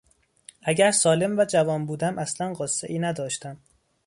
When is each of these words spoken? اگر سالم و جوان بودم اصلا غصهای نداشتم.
اگر 0.63 0.91
سالم 0.91 1.39
و 1.39 1.45
جوان 1.45 1.85
بودم 1.85 2.19
اصلا 2.19 2.53
غصهای 2.53 2.99
نداشتم. 2.99 3.57